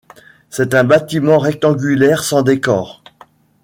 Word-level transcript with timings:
C'est 0.49 0.73
un 0.73 0.83
bâtiment 0.83 1.37
rectangulaire 1.37 2.23
sans 2.23 2.41
décor. 2.41 3.03